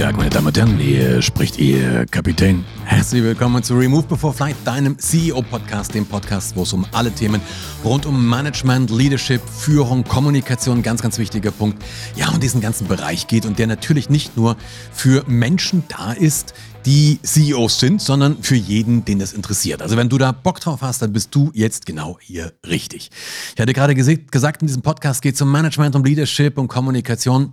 [0.00, 2.64] Tag, meine Damen und Herren, hier spricht Ihr Kapitän.
[2.86, 7.42] Herzlich willkommen zu Remove Before Flight, deinem CEO-Podcast, dem Podcast, wo es um alle Themen
[7.84, 11.84] rund um Management, Leadership, Führung, Kommunikation, ganz, ganz wichtiger Punkt,
[12.16, 14.56] ja, um diesen ganzen Bereich geht und der natürlich nicht nur
[14.90, 16.54] für Menschen da ist,
[16.86, 19.82] die CEOs sind, sondern für jeden, den das interessiert.
[19.82, 23.10] Also wenn du da Bock drauf hast, dann bist du jetzt genau hier richtig.
[23.54, 27.52] Ich hatte gerade gesagt, in diesem Podcast geht es um Management, um Leadership, um Kommunikation.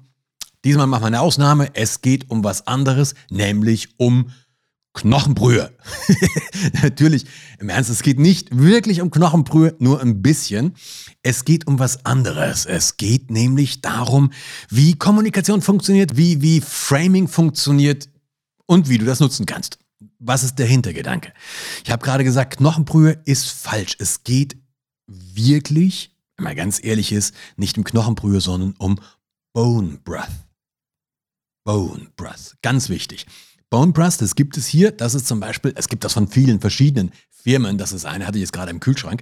[0.66, 1.70] Diesmal machen wir eine Ausnahme.
[1.74, 4.32] Es geht um was anderes, nämlich um
[4.98, 5.72] Knochenbrühe.
[6.82, 7.26] Natürlich,
[7.60, 10.74] im Ernst, es geht nicht wirklich um Knochenbrühe, nur ein bisschen.
[11.22, 12.66] Es geht um was anderes.
[12.66, 14.32] Es geht nämlich darum,
[14.70, 18.10] wie Kommunikation funktioniert, wie, wie Framing funktioniert
[18.66, 19.78] und wie du das nutzen kannst.
[20.20, 21.32] Was ist der Hintergedanke?
[21.86, 23.96] Ich habe gerade gesagt, Knochenbrühe ist falsch.
[24.00, 24.58] Es geht
[25.06, 29.00] wirklich, wenn man ganz ehrlich ist, nicht um Knochenbrühe, sondern um
[29.54, 30.47] Bone Breath.
[31.68, 32.56] Bone Breath.
[32.62, 33.26] Ganz wichtig.
[33.70, 34.92] Bone Breath, das gibt es hier.
[34.92, 37.78] Das ist zum Beispiel, es gibt das von vielen verschiedenen Firmen.
[37.78, 39.22] Das ist eine, hatte ich jetzt gerade im Kühlschrank.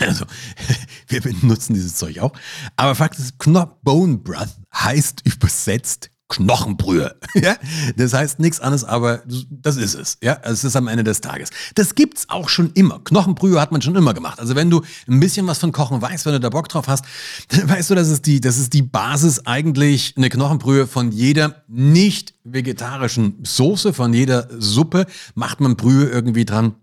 [0.00, 0.24] Also,
[1.08, 2.32] wir benutzen dieses Zeug auch.
[2.76, 7.16] Aber Fakt ist, Bone Breath heißt übersetzt Knochenbrühe.
[7.34, 7.56] Ja?
[7.96, 10.18] Das heißt nichts anderes, aber das ist es.
[10.22, 10.38] Ja?
[10.42, 11.50] Es ist am Ende des Tages.
[11.74, 13.00] Das gibt's auch schon immer.
[13.04, 14.40] Knochenbrühe hat man schon immer gemacht.
[14.40, 17.04] Also wenn du ein bisschen was von Kochen weißt, wenn du da Bock drauf hast,
[17.48, 21.62] dann weißt du, das ist die, das ist die Basis eigentlich eine Knochenbrühe von jeder
[21.68, 26.74] nicht vegetarischen Soße, von jeder Suppe macht man Brühe irgendwie dran.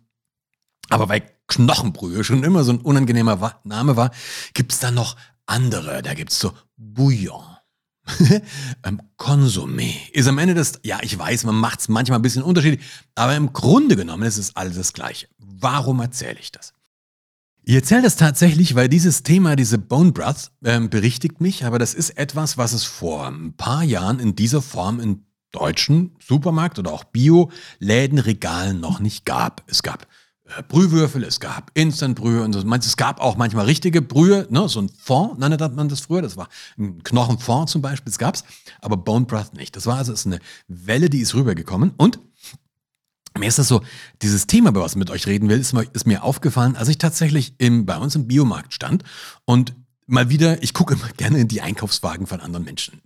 [0.89, 4.11] Aber weil Knochenbrühe schon immer so ein unangenehmer Name war,
[4.53, 6.01] gibt's da noch andere.
[6.01, 7.54] Da gibt's so Bouillon
[8.83, 12.43] ähm, Konsumé ist am Ende des, ja, ich weiß, man macht es manchmal ein bisschen
[12.43, 15.27] unterschiedlich, aber im Grunde genommen ist es alles das Gleiche.
[15.37, 16.73] Warum erzähle ich das?
[17.63, 21.95] Ich erzähle das tatsächlich, weil dieses Thema, diese Bone Broth, ähm, berichtigt mich, aber das
[21.95, 26.93] ist etwas, was es vor ein paar Jahren in dieser Form in deutschen Supermarkt oder
[26.93, 29.63] auch Bio-Lädenregalen noch nicht gab.
[29.67, 30.05] Es gab
[30.67, 32.59] Brühwürfel, es gab Instant-Brühe und so.
[32.59, 34.69] Es gab auch manchmal richtige Brühe, ne?
[34.69, 36.21] so ein Fond nannte man das früher.
[36.21, 38.43] Das war ein Knochenfond zum Beispiel, das gab's,
[38.79, 39.75] aber Bone Broth nicht.
[39.75, 42.19] Das war also ist eine Welle, die ist rübergekommen und
[43.37, 43.81] mir ist das so,
[44.21, 46.87] dieses Thema, über was ich mit euch reden will, ist mir, ist mir aufgefallen, als
[46.87, 49.03] ich tatsächlich im, bei uns im Biomarkt stand
[49.43, 49.73] und
[50.05, 53.01] mal wieder, ich gucke immer gerne in die Einkaufswagen von anderen Menschen.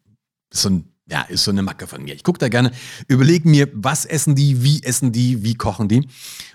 [0.53, 2.13] So ein ja, ist so eine Macke von mir.
[2.13, 2.71] Ich gucke da gerne,
[3.07, 6.07] überlege mir, was essen die, wie essen die, wie kochen die.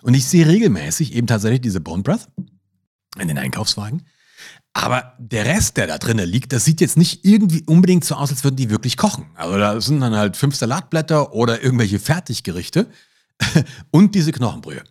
[0.03, 2.28] Und ich sehe regelmäßig eben tatsächlich diese Bone Breath
[3.19, 4.03] in den Einkaufswagen.
[4.72, 8.31] Aber der Rest, der da drinnen liegt, das sieht jetzt nicht irgendwie unbedingt so aus,
[8.31, 9.26] als würden die wirklich kochen.
[9.37, 12.88] Also da sind dann halt fünf Salatblätter oder irgendwelche Fertiggerichte
[13.93, 14.82] und diese Knochenbrühe.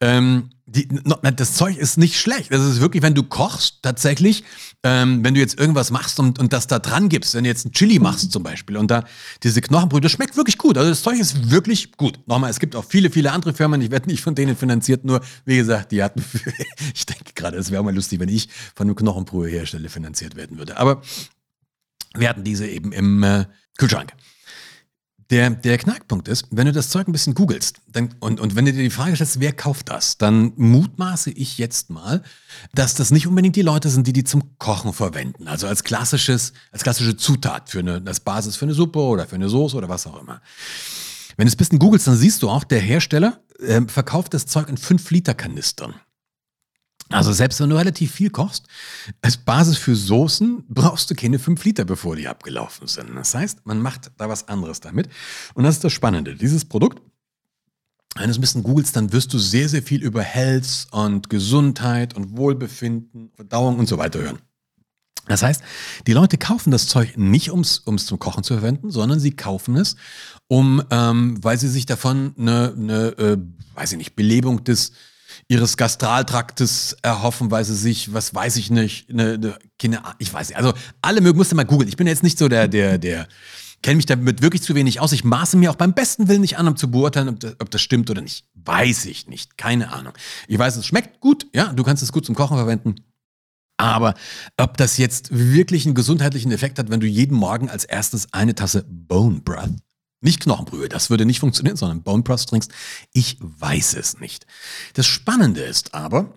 [0.00, 0.88] Ähm, die,
[1.36, 2.52] das Zeug ist nicht schlecht.
[2.52, 4.42] Das ist wirklich, wenn du kochst, tatsächlich,
[4.82, 7.66] ähm, wenn du jetzt irgendwas machst und, und das da dran gibst, wenn du jetzt
[7.66, 9.04] ein Chili machst zum Beispiel und da
[9.44, 10.76] diese Knochenbrühe, das schmeckt wirklich gut.
[10.76, 12.18] Also das Zeug ist wirklich gut.
[12.26, 15.20] Nochmal, es gibt auch viele, viele andere Firmen, ich werde nicht von denen finanziert, nur,
[15.44, 16.24] wie gesagt, die hatten,
[16.94, 20.78] ich denke gerade, es wäre mal lustig, wenn ich von einem Knochenbrühehersteller finanziert werden würde.
[20.78, 21.00] Aber
[22.16, 23.44] wir hatten diese eben im äh,
[23.78, 24.12] Kühlschrank.
[25.30, 28.64] Der, der Knackpunkt ist, wenn du das Zeug ein bisschen googelst dann, und, und wenn
[28.64, 32.22] du dir die Frage stellst, wer kauft das, dann mutmaße ich jetzt mal,
[32.74, 35.48] dass das nicht unbedingt die Leute sind, die die zum Kochen verwenden.
[35.48, 39.34] Also als klassisches, als klassische Zutat für eine, als Basis für eine Suppe oder für
[39.34, 40.40] eine Soße oder was auch immer.
[41.36, 44.46] Wenn du es ein bisschen googelst, dann siehst du auch, der Hersteller äh, verkauft das
[44.46, 45.94] Zeug in 5-Liter-Kanistern.
[47.10, 48.66] Also selbst wenn du relativ viel kochst,
[49.22, 53.14] als Basis für Soßen brauchst du keine 5 Liter, bevor die abgelaufen sind.
[53.14, 55.08] Das heißt, man macht da was anderes damit.
[55.54, 56.34] Und das ist das Spannende.
[56.34, 57.00] Dieses Produkt,
[58.16, 61.30] wenn du es ein bisschen googelst, dann wirst du sehr, sehr viel über Health und
[61.30, 64.38] Gesundheit und Wohlbefinden, Verdauung und so weiter hören.
[65.28, 65.62] Das heißt,
[66.06, 69.76] die Leute kaufen das Zeug nicht, um es zum Kochen zu verwenden, sondern sie kaufen
[69.76, 69.96] es,
[70.46, 73.38] um, ähm, weil sie sich davon eine, eine äh,
[73.74, 74.92] weiß ich nicht, Belebung des
[75.48, 80.48] ihres Gastraltraktes erhoffen, weil sie sich, was weiß ich nicht, eine, eine keine, ich weiß
[80.48, 80.56] nicht.
[80.56, 81.88] Also alle mögen, musst du mal googeln.
[81.88, 83.28] Ich bin jetzt nicht so der, der, der,
[83.82, 85.12] kenne mich damit wirklich zu wenig aus.
[85.12, 87.70] Ich maße mir auch beim besten Willen nicht an, um zu beurteilen, ob das, ob
[87.70, 88.46] das stimmt oder nicht.
[88.54, 89.56] Weiß ich nicht.
[89.56, 90.12] Keine Ahnung.
[90.48, 91.46] Ich weiß, es schmeckt gut.
[91.54, 92.96] Ja, du kannst es gut zum Kochen verwenden.
[93.76, 94.14] Aber
[94.56, 98.54] ob das jetzt wirklich einen gesundheitlichen Effekt hat, wenn du jeden Morgen als erstes eine
[98.54, 99.76] Tasse Bone Broth
[100.20, 102.72] nicht Knochenbrühe, das würde nicht funktionieren, sondern Bone Broth trinkst.
[103.12, 104.46] Ich weiß es nicht.
[104.94, 106.34] Das Spannende ist aber,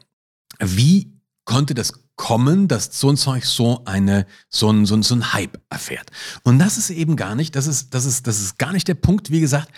[0.59, 1.13] wie
[1.45, 5.31] konnte das kommen, dass so ein Zeug so eine, so ein, so ein, so ein
[5.31, 6.11] Hype erfährt.
[6.43, 8.95] Und das ist eben gar nicht, das ist, das ist, das ist gar nicht der
[8.95, 9.69] Punkt, wie gesagt,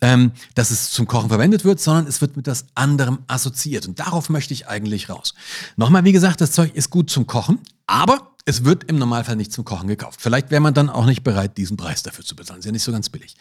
[0.00, 3.86] ähm, dass es zum Kochen verwendet wird, sondern es wird mit etwas anderem assoziiert.
[3.86, 5.34] Und darauf möchte ich eigentlich raus.
[5.76, 9.52] Nochmal, wie gesagt, das Zeug ist gut zum Kochen, aber Es wird im Normalfall nicht
[9.52, 10.20] zum Kochen gekauft.
[10.20, 12.60] Vielleicht wäre man dann auch nicht bereit, diesen Preis dafür zu bezahlen.
[12.60, 13.36] Ist ja nicht so ganz billig.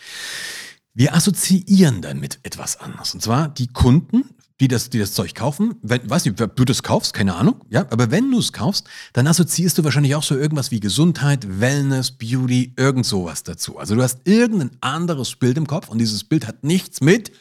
[0.94, 3.14] Wir assoziieren dann mit etwas anderes.
[3.14, 4.26] Und zwar die Kunden,
[4.60, 5.76] die das, die das Zeug kaufen.
[5.82, 7.64] Wenn, weiß nicht, ob du das kaufst, keine Ahnung.
[7.70, 11.60] Ja, aber wenn du es kaufst, dann assoziierst du wahrscheinlich auch so irgendwas wie Gesundheit,
[11.60, 13.78] Wellness, Beauty, irgend sowas dazu.
[13.78, 17.32] Also du hast irgendein anderes Bild im Kopf und dieses Bild hat nichts mit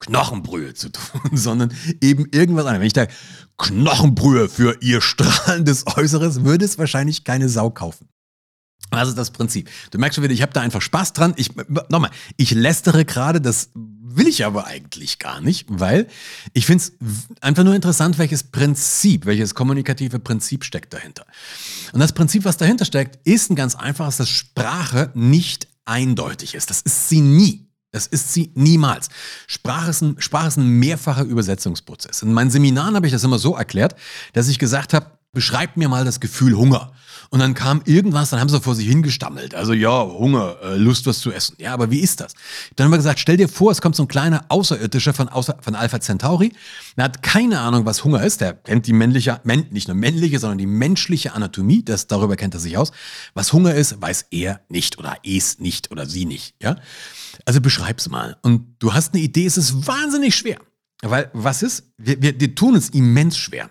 [0.00, 2.80] Knochenbrühe zu tun, sondern eben irgendwas anderes.
[2.80, 3.06] Wenn ich da
[3.56, 8.08] Knochenbrühe für ihr strahlendes Äußeres, würde es wahrscheinlich keine Sau kaufen.
[8.90, 9.70] Das ist das Prinzip.
[9.90, 11.32] Du merkst schon wieder, ich habe da einfach Spaß dran.
[11.36, 11.50] Ich,
[11.88, 13.70] nochmal, ich lästere gerade, das
[14.04, 16.08] will ich aber eigentlich gar nicht, weil
[16.52, 16.92] ich finde es
[17.40, 21.24] einfach nur interessant, welches Prinzip, welches kommunikative Prinzip steckt dahinter.
[21.92, 26.70] Und das Prinzip, was dahinter steckt, ist ein ganz einfaches, dass Sprache nicht eindeutig ist.
[26.70, 27.68] Das ist sie nie.
[27.92, 29.08] Das ist sie niemals.
[29.46, 32.22] Sprache ist, ein, Sprache ist ein mehrfacher Übersetzungsprozess.
[32.22, 33.94] In meinen Seminaren habe ich das immer so erklärt,
[34.32, 36.92] dass ich gesagt habe, beschreibt mir mal das Gefühl Hunger.
[37.32, 39.54] Und dann kam irgendwas, dann haben sie vor sich hingestammelt.
[39.54, 41.56] Also ja, Hunger, äh, Lust, was zu essen.
[41.58, 42.34] Ja, aber wie ist das?
[42.76, 45.56] Dann haben wir gesagt, stell dir vor, es kommt so ein kleiner Außerirdischer von, außer,
[45.62, 46.52] von Alpha Centauri.
[46.96, 48.42] Er hat keine Ahnung, was Hunger ist.
[48.42, 49.40] Der kennt die männliche,
[49.70, 51.82] nicht nur männliche, sondern die menschliche Anatomie.
[51.82, 52.92] Das, darüber kennt er sich aus.
[53.32, 56.54] Was Hunger ist, weiß er nicht oder es nicht oder sie nicht.
[56.62, 56.76] Ja?
[57.46, 58.36] Also beschreib's mal.
[58.42, 60.58] Und du hast eine Idee, es ist wahnsinnig schwer.
[61.00, 61.84] Weil was ist?
[61.96, 63.70] Wir, wir, wir tun es immens schwer.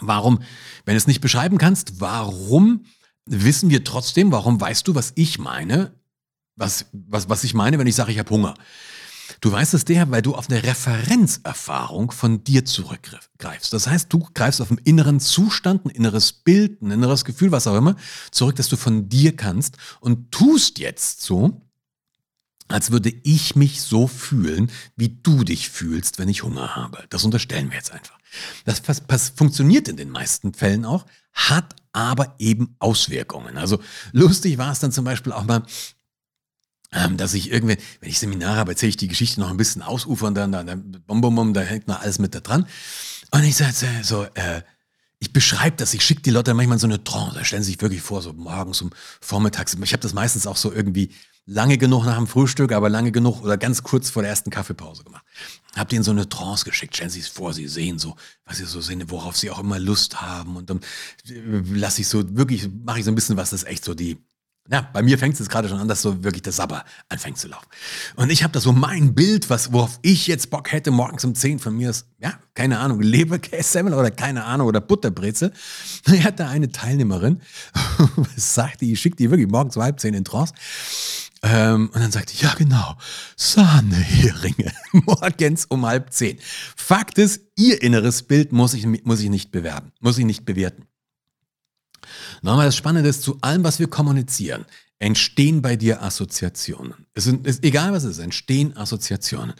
[0.00, 0.40] Warum,
[0.84, 2.84] wenn du es nicht beschreiben kannst, warum
[3.26, 5.92] wissen wir trotzdem, warum weißt du, was ich meine,
[6.56, 8.54] was, was, was ich meine, wenn ich sage, ich habe Hunger?
[9.40, 13.72] Du weißt es der, weil du auf eine Referenzerfahrung von dir zurückgreifst.
[13.72, 17.66] Das heißt, du greifst auf einen inneren Zustand, ein inneres Bild, ein inneres Gefühl, was
[17.66, 17.96] auch immer,
[18.30, 21.67] zurück, das du von dir kannst und tust jetzt so,
[22.68, 27.04] als würde ich mich so fühlen, wie du dich fühlst, wenn ich Hunger habe.
[27.08, 28.18] Das unterstellen wir jetzt einfach.
[28.64, 33.56] Das, funktioniert in den meisten Fällen auch, hat aber eben Auswirkungen.
[33.56, 33.80] Also
[34.12, 35.62] lustig war es dann zum Beispiel auch mal,
[36.92, 39.82] ähm, dass ich irgendwie, wenn ich Seminare habe, erzähle ich die Geschichte noch ein bisschen
[39.82, 42.66] ausufern, dann, dann, dann bom, bom, bom, da hängt noch alles mit da dran.
[43.30, 44.62] Und ich sage so, äh,
[45.18, 47.72] ich beschreibe das, ich schicke die Leute manchmal in so eine Trance, da stellen sie
[47.72, 48.90] sich wirklich vor, so morgens, um
[49.20, 49.74] vormittags.
[49.82, 51.12] Ich habe das meistens auch so irgendwie
[51.48, 55.02] lange genug nach dem Frühstück, aber lange genug oder ganz kurz vor der ersten Kaffeepause
[55.02, 55.24] gemacht.
[55.76, 58.64] Ihr in so eine Trance geschickt, stellen Sie es vor, Sie sehen so, was Sie
[58.64, 60.80] so sehen, worauf Sie auch immer Lust haben und dann
[61.28, 63.94] äh, lasse ich so, wirklich, mache ich so ein bisschen was, das ist echt so
[63.94, 64.18] die,
[64.70, 67.48] ja, bei mir fängt es gerade schon an, dass so wirklich der Sabber anfängt zu
[67.48, 67.66] laufen.
[68.16, 71.34] Und ich habe da so mein Bild, was, worauf ich jetzt Bock hätte, morgens um
[71.34, 75.52] 10 von mir ist, ja, keine Ahnung, Leberkässemmel oder keine Ahnung, oder Butterbreze.
[76.12, 77.40] Ich hatte eine Teilnehmerin,
[78.36, 80.52] sagte, ich schicke die wirklich morgens um halb zehn in Trance.
[81.42, 82.96] Ähm, und dann sagte ich, ja genau,
[83.36, 86.38] Sahneheringe, morgens um halb zehn.
[86.76, 90.86] Fakt ist, ihr inneres Bild muss ich, muss ich nicht bewerben, muss ich nicht bewerten.
[92.42, 94.64] Nochmal das Spannende ist, zu allem, was wir kommunizieren,
[94.98, 97.06] entstehen bei dir Assoziationen.
[97.14, 99.54] Es ist, ist egal was es ist, entstehen Assoziationen.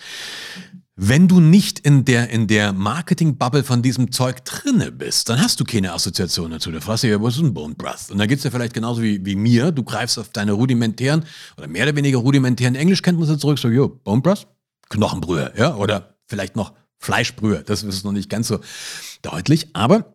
[1.01, 5.61] Wenn du nicht in der, in der Marketing-Bubble von diesem Zeug drinne bist, dann hast
[5.61, 6.73] du keine Assoziation dazu.
[6.73, 8.11] Du fragst dich ja, was ist ein Bone Broth?
[8.11, 9.71] Und da geht es ja vielleicht genauso wie, wie mir.
[9.71, 11.25] Du greifst auf deine rudimentären
[11.57, 13.61] oder mehr oder weniger rudimentären Englischkenntnisse zurück.
[13.61, 14.49] So, jo, Bone Broth?
[14.89, 15.77] Knochenbrühe, ja?
[15.77, 17.63] Oder vielleicht noch Fleischbrühe.
[17.65, 18.59] Das ist noch nicht ganz so
[19.23, 19.69] deutlich.
[19.75, 20.13] Aber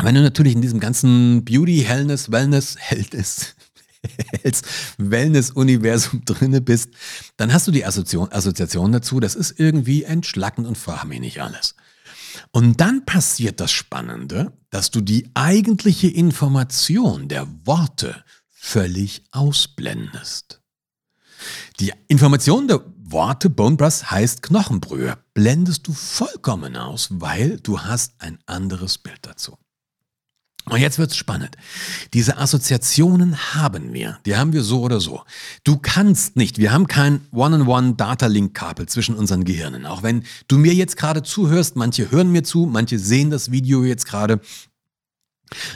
[0.00, 3.56] wenn du natürlich in diesem ganzen Beauty, Hellness, Wellness, Hellness,
[4.98, 6.90] Wellness-Universum drinne bist,
[7.36, 11.40] dann hast du die Assoziation, Assoziation dazu, das ist irgendwie entschlackend und frag mich nicht
[11.42, 11.74] alles.
[12.50, 20.60] Und dann passiert das Spannende, dass du die eigentliche Information der Worte völlig ausblendest.
[21.80, 28.14] Die Information der Worte Bone Brush heißt Knochenbrühe, blendest du vollkommen aus, weil du hast
[28.20, 29.58] ein anderes Bild dazu.
[30.66, 31.56] Und jetzt wird's spannend.
[32.14, 34.18] Diese Assoziationen haben wir.
[34.26, 35.22] Die haben wir so oder so.
[35.64, 39.86] Du kannst nicht, wir haben kein One-on-One-Data-Link-Kabel zwischen unseren Gehirnen.
[39.86, 43.82] Auch wenn du mir jetzt gerade zuhörst, manche hören mir zu, manche sehen das Video
[43.82, 44.40] jetzt gerade.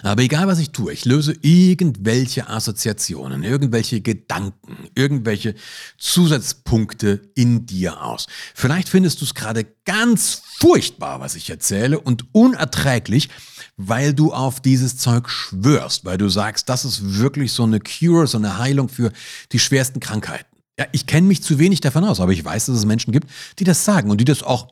[0.03, 5.55] Aber egal was ich tue, ich löse irgendwelche Assoziationen, irgendwelche Gedanken, irgendwelche
[5.99, 8.27] Zusatzpunkte in dir aus.
[8.55, 13.29] Vielleicht findest du es gerade ganz furchtbar, was ich erzähle und unerträglich,
[13.77, 18.27] weil du auf dieses Zeug schwörst, weil du sagst, das ist wirklich so eine Cure,
[18.27, 19.13] so eine Heilung für
[19.53, 20.57] die schwersten Krankheiten.
[20.79, 23.31] Ja, ich kenne mich zu wenig davon aus, aber ich weiß, dass es Menschen gibt,
[23.59, 24.69] die das sagen und die das auch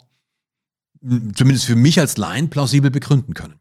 [1.34, 3.60] zumindest für mich als Laien plausibel begründen können.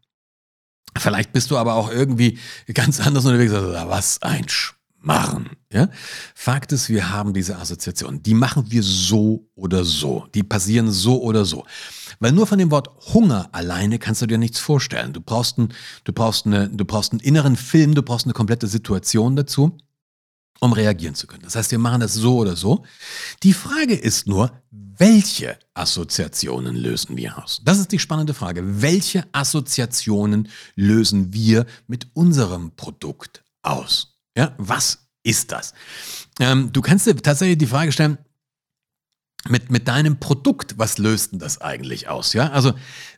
[0.96, 2.38] Vielleicht bist du aber auch irgendwie
[2.72, 3.52] ganz anders unterwegs.
[3.52, 4.46] Also, was ein
[5.04, 5.50] machen.
[5.72, 5.88] Ja?
[6.34, 8.22] Fakt ist, wir haben diese Assoziationen.
[8.22, 10.26] Die machen wir so oder so.
[10.34, 11.64] Die passieren so oder so.
[12.20, 15.12] Weil nur von dem Wort Hunger alleine kannst du dir nichts vorstellen.
[15.12, 15.68] Du brauchst, ein,
[16.04, 19.76] du, brauchst eine, du brauchst einen inneren Film, du brauchst eine komplette Situation dazu,
[20.60, 21.42] um reagieren zu können.
[21.42, 22.84] Das heißt, wir machen das so oder so.
[23.42, 24.52] Die Frage ist nur,
[24.98, 27.60] welche Assoziationen lösen wir aus?
[27.64, 28.82] Das ist die spannende Frage.
[28.82, 34.18] Welche Assoziationen lösen wir mit unserem Produkt aus?
[34.36, 35.74] Ja, was ist das?
[36.38, 38.18] Ähm, du kannst dir tatsächlich die Frage stellen,
[39.48, 42.32] mit, mit deinem Produkt, was löst denn das eigentlich aus?
[42.32, 42.72] Ja, also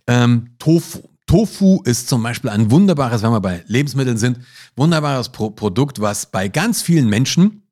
[0.06, 1.08] ähm, Tofu.
[1.26, 4.38] Tofu ist zum Beispiel ein wunderbares, wenn wir bei Lebensmitteln sind,
[4.76, 7.65] wunderbares Pro Produkt, was bei ganz vielen Menschen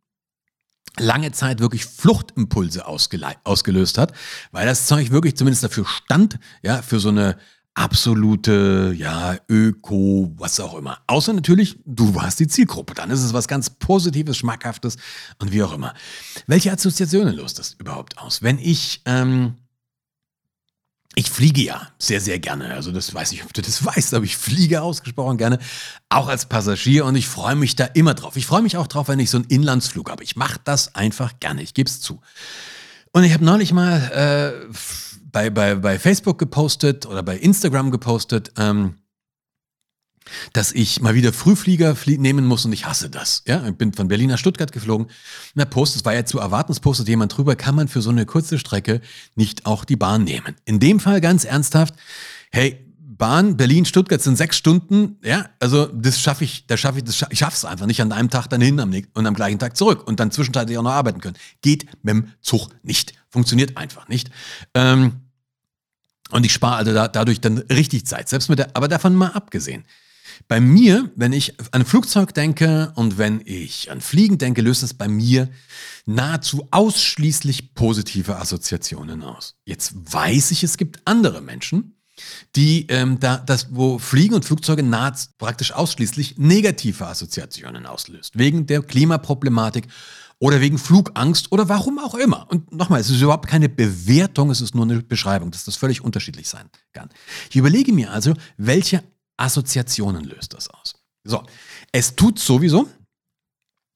[0.99, 4.13] lange Zeit wirklich Fluchtimpulse ausgelöst hat,
[4.53, 7.37] weil das Zeug wirklich zumindest dafür stand, ja, für so eine
[7.75, 10.99] absolute, ja, Öko, was auch immer.
[11.09, 12.95] Außer natürlich, du warst die Zielgruppe.
[12.95, 14.97] Dann ist es was ganz Positives, Schmackhaftes
[15.41, 15.93] und wie auch immer.
[16.47, 18.43] Welche Assoziationen löst das überhaupt aus?
[18.43, 19.55] Wenn ich, ähm,
[21.15, 22.75] ich fliege ja sehr, sehr gerne.
[22.75, 25.59] Also das weiß ich, ob du das weißt, aber ich fliege ausgesprochen gerne,
[26.09, 28.37] auch als Passagier und ich freue mich da immer drauf.
[28.37, 30.25] Ich freue mich auch drauf, wenn ich so einen Inlandsflug habe.
[30.25, 32.21] Ich mache das einfach gerne, ich gebe es zu.
[33.13, 34.75] Und ich habe neulich mal äh,
[35.31, 38.97] bei, bei, bei Facebook gepostet oder bei Instagram gepostet, ähm,
[40.53, 43.43] dass ich mal wieder Frühflieger flie nehmen muss und ich hasse das.
[43.47, 45.09] Ja, ich bin von Berlin nach Stuttgart geflogen.
[45.55, 48.11] Der Post, es war ja zu erwarten, es postet jemand drüber, kann man für so
[48.11, 49.01] eine kurze Strecke
[49.35, 50.55] nicht auch die Bahn nehmen.
[50.65, 51.95] In dem Fall ganz ernsthaft,
[52.51, 52.85] hey,
[53.17, 57.17] Bahn, Berlin, Stuttgart sind sechs Stunden, ja, also das schaffe ich, da schaffe ich, das
[57.17, 59.77] scha ich schaff's einfach nicht an einem Tag dann hin am, und am gleichen Tag
[59.77, 61.37] zurück und dann zwischenzeitlich auch noch arbeiten können.
[61.63, 63.15] Geht mit dem Zug nicht.
[63.31, 64.31] Funktioniert einfach nicht.
[64.75, 65.21] Ähm,
[66.31, 69.29] und ich spare also da, dadurch dann richtig Zeit, selbst mit der, aber davon mal
[69.29, 69.85] abgesehen.
[70.47, 74.95] Bei mir, wenn ich an Flugzeug denke und wenn ich an Fliegen denke, löst es
[74.95, 75.49] bei mir
[76.07, 79.55] nahezu ausschließlich positive Assoziationen aus.
[79.65, 81.97] Jetzt weiß ich, es gibt andere Menschen,
[82.57, 88.67] die ähm, da das, wo Fliegen und Flugzeuge nahezu praktisch ausschließlich negative Assoziationen auslöst, wegen
[88.67, 89.89] der Klimaproblematik
[90.39, 92.47] oder wegen Flugangst oder warum auch immer.
[92.51, 96.03] Und nochmal, es ist überhaupt keine Bewertung, es ist nur eine Beschreibung, dass das völlig
[96.03, 97.09] unterschiedlich sein kann.
[97.51, 99.03] Ich überlege mir also, welche
[99.37, 100.95] Assoziationen löst das aus?
[101.25, 101.43] So,
[101.93, 102.89] es tut sowieso.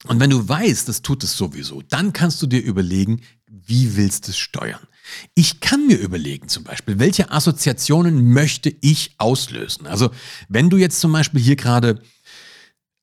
[0.07, 4.27] Und wenn du weißt, das tut es sowieso, dann kannst du dir überlegen, wie willst
[4.27, 4.87] du es steuern?
[5.33, 9.87] Ich kann mir überlegen zum Beispiel, welche Assoziationen möchte ich auslösen?
[9.87, 10.11] Also
[10.47, 12.01] wenn du jetzt zum Beispiel hier gerade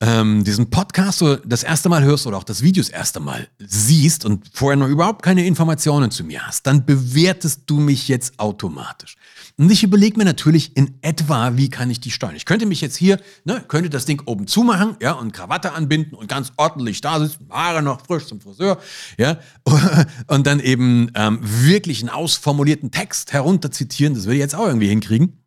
[0.00, 3.48] ähm, diesen Podcast so das erste Mal hörst oder auch das Video das erste Mal
[3.58, 8.38] siehst und vorher noch überhaupt keine Informationen zu mir hast, dann bewertest du mich jetzt
[8.38, 9.16] automatisch.
[9.56, 12.36] Und ich überlege mir natürlich in etwa, wie kann ich die steuern.
[12.36, 16.14] Ich könnte mich jetzt hier, ne, könnte das Ding oben zumachen, ja, und Krawatte anbinden
[16.14, 18.78] und ganz ordentlich da sitzen, Haare noch frisch zum Friseur,
[19.16, 19.38] ja,
[20.26, 24.88] und dann eben ähm, wirklich einen ausformulierten Text herunterzitieren, das würde ich jetzt auch irgendwie
[24.88, 25.42] hinkriegen.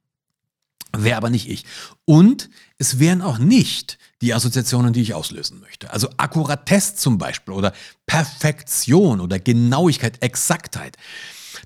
[0.98, 1.66] Wäre aber nicht ich.
[2.06, 5.92] Und es wären auch nicht die Assoziationen, die ich auslösen möchte.
[5.92, 7.74] Also Akkuratesse zum Beispiel oder
[8.06, 10.98] Perfektion oder Genauigkeit, Exaktheit.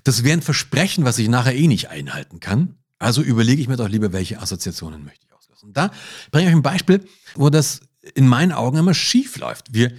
[0.04, 2.76] Das wäre ein Versprechen, was ich nachher eh nicht einhalten kann.
[2.98, 5.68] Also überlege ich mir doch lieber, welche Assoziationen möchte ich auslösen.
[5.68, 5.90] Und da
[6.30, 7.80] bringe ich euch ein Beispiel, wo das
[8.14, 9.72] in meinen Augen immer schief läuft.
[9.72, 9.92] Wir,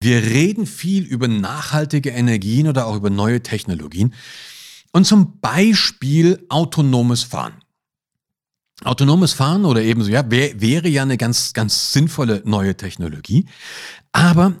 [0.00, 4.14] wir reden viel über nachhaltige Energien oder auch über neue Technologien.
[4.92, 7.63] Und zum Beispiel autonomes Fahren.
[8.82, 13.46] Autonomes Fahren oder ebenso, ja, wär, wäre ja eine ganz, ganz sinnvolle neue Technologie.
[14.12, 14.54] Aber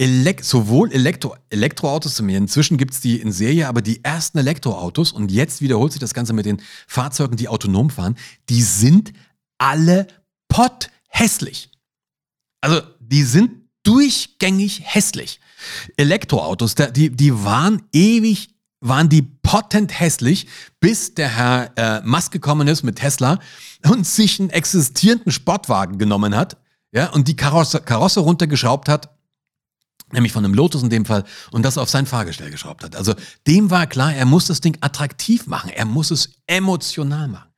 [0.00, 5.30] Elekt sowohl Elektro Elektroautos, inzwischen gibt es die in Serie, aber die ersten Elektroautos, und
[5.30, 8.16] jetzt wiederholt sich das Ganze mit den Fahrzeugen, die autonom fahren,
[8.48, 9.12] die sind
[9.58, 10.06] alle
[10.48, 11.70] potthässlich.
[12.62, 13.50] Also die sind
[13.82, 15.38] durchgängig hässlich.
[15.98, 20.46] Elektroautos, die, die waren ewig waren die potent hässlich,
[20.80, 23.38] bis der Herr äh, Musk gekommen ist mit Tesla
[23.86, 26.56] und sich einen existierenden Sportwagen genommen hat,
[26.92, 29.10] ja, und die Karosse, Karosse runtergeschraubt hat,
[30.12, 32.96] nämlich von einem Lotus in dem Fall, und das auf sein Fahrgestell geschraubt hat.
[32.96, 33.14] Also
[33.46, 37.50] dem war klar, er muss das Ding attraktiv machen, er muss es emotional machen.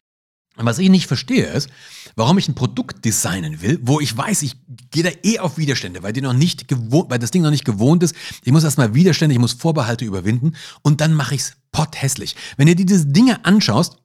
[0.56, 1.70] Und was ich nicht verstehe ist,
[2.16, 4.56] warum ich ein Produkt designen will, wo ich weiß, ich
[4.90, 7.64] gehe da eh auf Widerstände, weil die noch nicht gewohnt, weil das Ding noch nicht
[7.64, 8.14] gewohnt ist.
[8.44, 12.36] Ich muss erstmal Widerstände, ich muss Vorbehalte überwinden und dann mache ich es potthässlich.
[12.56, 13.96] Wenn du dir diese Dinge anschaust,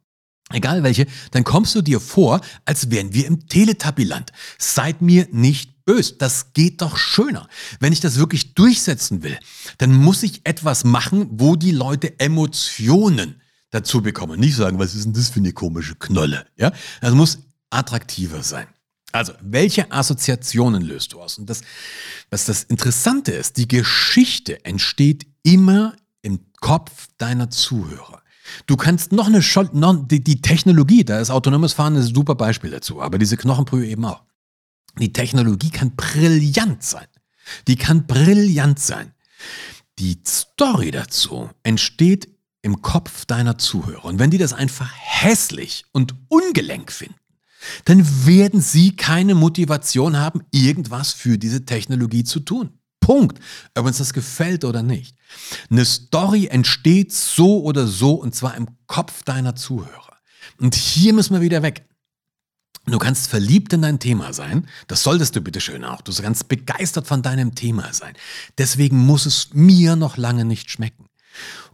[0.51, 4.31] egal welche, dann kommst du dir vor, als wären wir im Teletubbyland.
[4.57, 6.15] Seid mir nicht böse.
[6.19, 7.47] Das geht doch schöner.
[7.79, 9.39] Wenn ich das wirklich durchsetzen will,
[9.79, 14.39] dann muss ich etwas machen, wo die Leute Emotionen dazu bekommen.
[14.39, 16.45] Nicht sagen, was ist denn das für eine komische Knolle?
[16.57, 16.71] Ja,
[17.01, 18.67] das muss attraktiver sein.
[19.13, 21.37] Also, welche Assoziationen löst du aus?
[21.37, 21.61] Und das,
[22.29, 28.21] was das Interessante ist, die Geschichte entsteht immer im Kopf deiner Zuhörer.
[28.65, 29.41] Du kannst noch eine,
[29.73, 33.87] noch, die, die Technologie, da ist autonomes Fahren ein super Beispiel dazu, aber diese Knochenbrühe
[33.87, 34.23] eben auch.
[34.99, 37.07] Die Technologie kann brillant sein.
[37.67, 39.13] Die kann brillant sein.
[39.99, 42.29] Die Story dazu entsteht
[42.61, 44.05] im Kopf deiner Zuhörer.
[44.05, 47.15] Und wenn die das einfach hässlich und ungelenk finden,
[47.85, 52.77] dann werden sie keine Motivation haben, irgendwas für diese Technologie zu tun.
[52.99, 53.39] Punkt.
[53.75, 55.15] Ob uns das gefällt oder nicht.
[55.69, 60.17] Eine Story entsteht so oder so und zwar im Kopf deiner Zuhörer.
[60.59, 61.87] Und hier müssen wir wieder weg.
[62.85, 64.67] Du kannst verliebt in dein Thema sein.
[64.87, 66.01] Das solltest du bitte schön auch.
[66.01, 68.13] Du kannst begeistert von deinem Thema sein.
[68.57, 71.07] Deswegen muss es mir noch lange nicht schmecken.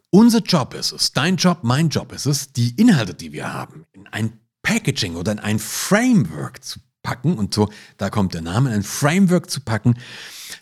[0.10, 3.86] Unser Job ist es, dein Job, mein Job ist es, die Inhalte, die wir haben,
[3.94, 8.72] in ein Packaging oder in ein Framework zu packen und so, da kommt der Name,
[8.72, 9.96] ein Framework zu packen,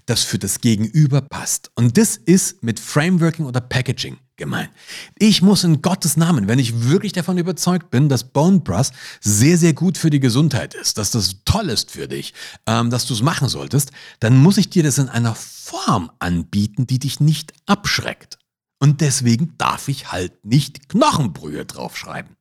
[0.08, 1.72] das für das Gegenüber passt.
[1.76, 4.72] Und das ist mit Frameworking oder Packaging gemeint.
[5.20, 8.90] Ich muss in Gottes Namen, wenn ich wirklich davon überzeugt bin, dass Bone Brush
[9.22, 12.34] sehr, sehr gut für die Gesundheit ist, dass das toll ist für dich,
[12.66, 16.88] ähm, dass du es machen solltest, dann muss ich dir das in einer Form anbieten,
[16.88, 18.40] die dich nicht abschreckt.
[18.80, 22.36] Und deswegen darf ich halt nicht Knochenbrühe draufschreiben.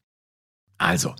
[0.80, 1.14] Also,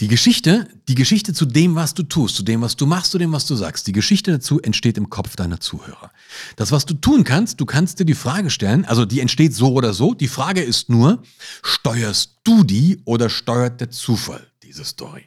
[0.00, 3.18] die Geschichte, die Geschichte zu dem, was du tust, zu dem, was du machst, zu
[3.18, 6.10] dem, was du sagst, die Geschichte dazu entsteht im Kopf deiner Zuhörer.
[6.56, 9.72] Das, was du tun kannst, du kannst dir die Frage stellen, also die entsteht so
[9.74, 10.12] oder so.
[10.12, 11.22] Die Frage ist nur,
[11.62, 15.26] steuerst du die oder steuert der Zufall diese Story?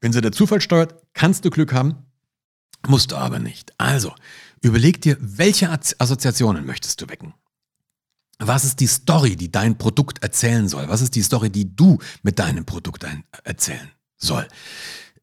[0.00, 2.06] Wenn sie der Zufall steuert, kannst du Glück haben,
[2.88, 3.74] musst du aber nicht.
[3.76, 4.14] Also,
[4.62, 7.34] überleg dir, welche Assoziationen möchtest du wecken?
[8.46, 10.88] Was ist die Story, die dein Produkt erzählen soll?
[10.88, 13.06] Was ist die Story, die du mit deinem Produkt
[13.44, 14.46] erzählen soll?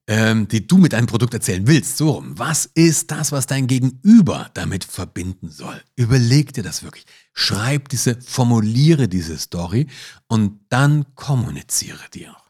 [0.07, 1.97] Ähm, die du mit deinem Produkt erzählen willst.
[1.97, 2.39] So rum.
[2.39, 5.79] Was ist das, was dein Gegenüber damit verbinden soll?
[5.95, 7.05] Überleg dir das wirklich.
[7.33, 9.87] Schreib diese, formuliere diese Story
[10.27, 12.49] und dann kommuniziere die auch.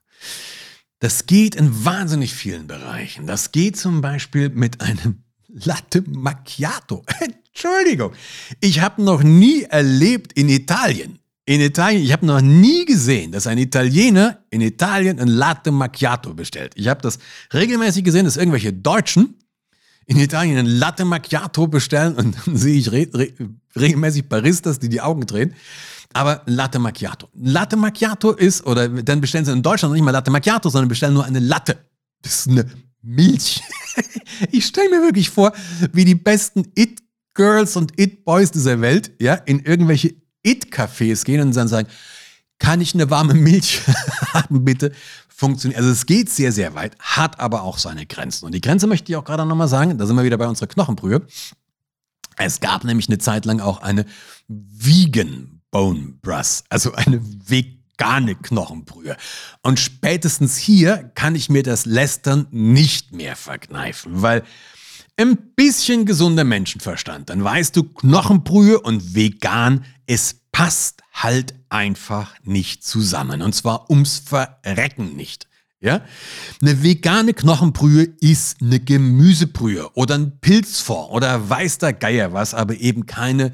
[1.00, 3.28] Das geht in wahnsinnig vielen Bereichen.
[3.28, 5.24] Das geht zum Beispiel mit einem
[5.54, 7.04] Latte Macchiato.
[7.54, 8.14] Entschuldigung.
[8.62, 13.48] Ich habe noch nie erlebt in Italien, in Italien, ich habe noch nie gesehen, dass
[13.48, 16.74] ein Italiener in Italien ein Latte Macchiato bestellt.
[16.76, 17.18] Ich habe das
[17.54, 19.36] regelmäßig gesehen, dass irgendwelche Deutschen
[20.06, 23.34] in Italien ein Latte Macchiato bestellen und dann sehe ich re re
[23.76, 25.54] regelmäßig Baristas, die die Augen drehen.
[26.14, 27.30] Aber Latte Macchiato.
[27.34, 31.14] Latte Macchiato ist, oder dann bestellen sie in Deutschland nicht mal Latte Macchiato, sondern bestellen
[31.14, 31.78] nur eine Latte.
[32.22, 32.66] Das ist eine
[33.02, 33.62] Milch.
[34.52, 35.54] ich stelle mir wirklich vor,
[35.94, 41.68] wie die besten It-Girls und It-Boys dieser Welt ja, in irgendwelche It-Cafés gehen und dann
[41.68, 41.88] sagen,
[42.60, 43.82] kann ich eine warme Milch
[44.34, 44.92] haben, bitte?
[45.28, 45.80] Funktioniert.
[45.80, 48.46] Also es geht sehr, sehr weit, hat aber auch seine Grenzen.
[48.46, 50.68] Und die Grenze möchte ich auch gerade nochmal sagen, da sind wir wieder bei unserer
[50.68, 51.26] Knochenbrühe.
[52.36, 54.06] Es gab nämlich eine Zeit lang auch eine
[54.48, 57.22] Vegan Bone Brush, also eine
[58.00, 59.18] vegane Knochenbrühe.
[59.62, 64.44] Und spätestens hier kann ich mir das Lästern nicht mehr verkneifen, weil
[65.18, 72.86] ein bisschen gesunder Menschenverstand, dann weißt du, Knochenbrühe und vegan, es passt halt einfach nicht
[72.86, 73.42] zusammen.
[73.42, 75.48] Und zwar ums Verrecken nicht.
[75.82, 76.02] Ja?
[76.62, 82.76] Eine vegane Knochenbrühe ist eine Gemüsebrühe oder ein Pilzfond oder weiß der Geier was, aber
[82.76, 83.52] eben keine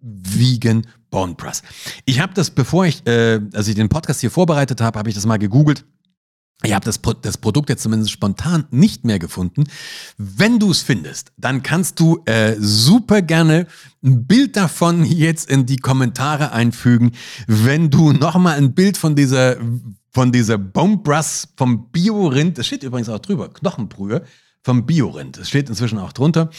[0.00, 1.62] Vegan Bone Press.
[2.04, 5.14] Ich habe das, bevor ich, äh, als ich den Podcast hier vorbereitet habe, habe ich
[5.14, 5.84] das mal gegoogelt.
[6.62, 9.64] Ich habe das, das Produkt jetzt zumindest spontan nicht mehr gefunden.
[10.18, 13.66] Wenn du es findest, dann kannst du äh, super gerne
[14.04, 17.12] ein Bild davon jetzt in die Kommentare einfügen.
[17.46, 19.56] Wenn du nochmal ein Bild von dieser,
[20.10, 24.22] von dieser Bone Brush vom Biorind, das steht übrigens auch drüber, Knochenbrühe
[24.62, 26.50] vom Biorind, das steht inzwischen auch drunter.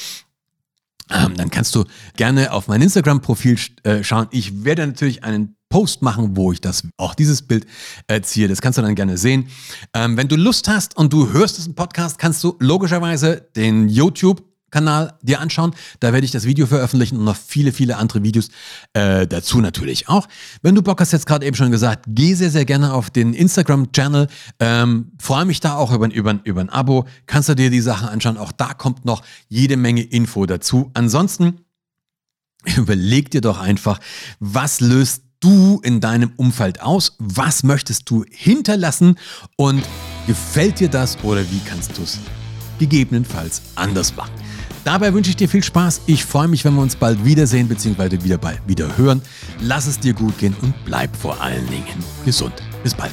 [1.12, 4.28] Ähm, dann kannst du gerne auf mein Instagram-Profil äh, schauen.
[4.32, 7.66] Ich werde natürlich einen Post machen, wo ich das auch dieses Bild
[8.24, 8.50] ziehe.
[8.50, 9.48] Das kannst du dann gerne sehen.
[9.94, 14.51] Ähm, wenn du Lust hast und du hörst diesen Podcast, kannst du logischerweise den YouTube
[14.72, 15.74] Kanal dir anschauen.
[16.00, 18.50] Da werde ich das Video veröffentlichen und noch viele, viele andere Videos
[18.94, 20.28] äh, dazu natürlich auch.
[20.62, 23.34] Wenn du Bock hast, jetzt gerade eben schon gesagt, geh sehr, sehr gerne auf den
[23.34, 24.28] Instagram-Channel.
[24.60, 27.06] Ähm, Freue mich da auch über, über, über ein Abo.
[27.28, 28.38] Kannst du dir die Sachen anschauen.
[28.38, 30.90] Auch da kommt noch jede Menge Info dazu.
[30.94, 31.60] Ansonsten
[32.78, 34.00] überleg dir doch einfach,
[34.40, 37.16] was löst du in deinem Umfeld aus?
[37.20, 39.16] Was möchtest du hinterlassen?
[39.58, 39.84] Und
[40.28, 42.20] gefällt dir das oder wie kannst du es
[42.80, 44.32] gegebenenfalls anders machen?
[44.84, 46.02] Dabei wünsche ich dir viel Spaß.
[46.08, 48.24] Ich freue mich, wenn wir uns bald wiedersehen bzw.
[48.24, 49.22] wieder, bald wieder hören.
[49.60, 52.54] Lass es dir gut gehen und bleib vor allen Dingen gesund.
[52.84, 53.12] Bis bald.